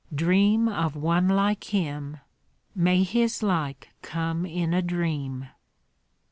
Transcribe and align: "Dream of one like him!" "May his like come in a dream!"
"Dream 0.11 0.67
of 0.67 0.95
one 0.95 1.27
like 1.29 1.65
him!" 1.65 2.17
"May 2.73 3.03
his 3.03 3.43
like 3.43 3.89
come 4.01 4.47
in 4.47 4.73
a 4.73 4.81
dream!" 4.81 5.49